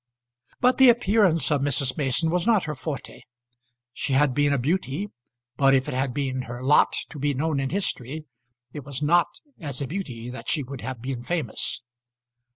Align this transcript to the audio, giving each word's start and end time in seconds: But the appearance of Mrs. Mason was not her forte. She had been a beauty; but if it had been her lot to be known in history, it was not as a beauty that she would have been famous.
But 0.59 0.79
the 0.79 0.89
appearance 0.89 1.51
of 1.51 1.61
Mrs. 1.61 1.95
Mason 1.95 2.31
was 2.31 2.47
not 2.47 2.63
her 2.63 2.73
forte. 2.73 3.21
She 3.93 4.13
had 4.13 4.33
been 4.33 4.51
a 4.51 4.57
beauty; 4.57 5.11
but 5.57 5.75
if 5.75 5.87
it 5.87 5.93
had 5.93 6.11
been 6.11 6.41
her 6.49 6.63
lot 6.63 6.91
to 7.09 7.19
be 7.19 7.35
known 7.35 7.59
in 7.59 7.69
history, 7.69 8.25
it 8.73 8.83
was 8.83 9.03
not 9.03 9.27
as 9.59 9.79
a 9.79 9.85
beauty 9.85 10.31
that 10.31 10.49
she 10.49 10.63
would 10.63 10.81
have 10.81 11.03
been 11.03 11.23
famous. 11.23 11.83